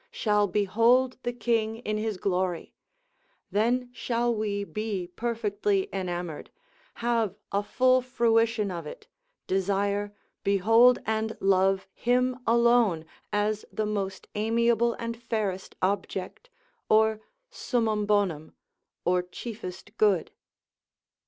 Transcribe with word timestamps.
shall 0.09 0.47
behold 0.47 1.15
the 1.21 1.31
king 1.31 1.77
in 1.77 1.95
his 1.95 2.17
glory, 2.17 2.73
then 3.51 3.87
shall 3.93 4.33
we 4.33 4.63
be 4.63 5.05
perfectly 5.15 5.87
enamoured, 5.93 6.49
have 7.05 7.35
a 7.51 7.61
full 7.61 8.01
fruition 8.01 8.71
of 8.71 8.87
it, 8.87 9.05
desire, 9.45 10.11
behold 10.43 10.97
and 11.05 11.37
love 11.39 11.87
him 11.93 12.35
alone 12.47 13.05
as 13.31 13.63
the 13.71 13.85
most 13.85 14.27
amiable 14.33 14.93
and 14.93 15.21
fairest 15.21 15.75
object, 15.83 16.49
or 16.89 17.21
summum 17.51 18.07
bonum, 18.07 18.53
or 19.05 19.21
chiefest 19.21 19.95
good. 19.99 20.31